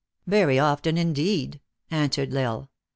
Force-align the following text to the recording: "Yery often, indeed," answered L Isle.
"Yery 0.27 0.59
often, 0.59 0.97
indeed," 0.97 1.59
answered 1.91 2.33
L 2.35 2.41
Isle. 2.41 2.69